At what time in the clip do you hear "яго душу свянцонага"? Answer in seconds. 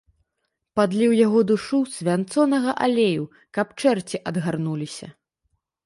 1.27-2.71